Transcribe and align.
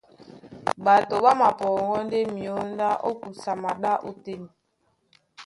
Ɓato 0.83 1.15
ɓá 1.23 1.31
mapɔŋgɔ́ 1.41 1.99
ndé 2.05 2.19
myǒndá 2.33 2.87
ó 3.07 3.11
kusa 3.21 3.51
maɗá 3.63 3.91
ótên. 4.09 4.41